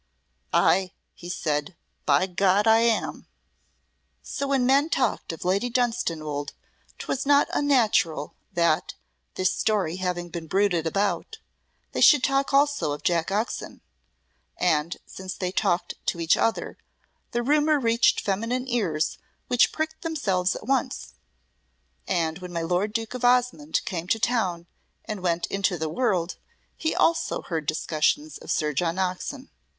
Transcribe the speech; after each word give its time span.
"Ay," 0.51 0.93
he 1.13 1.29
said, 1.29 1.75
"by 2.07 2.25
God! 2.25 2.65
I 2.65 2.79
am." 2.79 3.27
So 4.23 4.47
when 4.47 4.65
men 4.65 4.89
talked 4.89 5.31
of 5.31 5.45
Lady 5.45 5.69
Dunstanwolde 5.69 6.53
'twas 6.97 7.23
not 7.23 7.47
unnatural 7.53 8.33
that, 8.51 8.95
this 9.35 9.53
story 9.55 9.97
having 9.97 10.29
been 10.29 10.47
bruited 10.47 10.87
about, 10.87 11.37
they 11.91 12.01
should 12.01 12.23
talk 12.23 12.51
also 12.51 12.93
of 12.93 13.03
Jack 13.03 13.29
Oxon, 13.31 13.81
and 14.57 14.97
since 15.05 15.35
they 15.35 15.51
talked 15.51 15.93
to 16.07 16.19
each 16.19 16.35
other, 16.35 16.79
the 17.29 17.43
rumour 17.43 17.79
reached 17.79 18.21
feminine 18.21 18.67
ears 18.67 19.19
which 19.49 19.71
pricked 19.71 20.01
themselves 20.01 20.55
at 20.55 20.65
once; 20.65 21.13
and 22.07 22.39
when 22.39 22.51
my 22.51 22.63
lord 22.63 22.91
Duke 22.91 23.13
of 23.13 23.23
Osmonde 23.23 23.85
came 23.85 24.07
to 24.07 24.17
town 24.17 24.65
and 25.05 25.21
went 25.21 25.45
into 25.45 25.77
the 25.77 25.89
world, 25.89 26.37
he 26.75 26.95
also 26.95 27.43
heard 27.43 27.67
discussions 27.67 28.39
of 28.39 28.49
Sir 28.49 28.73
John 28.73 28.97
Oxon. 28.97 29.51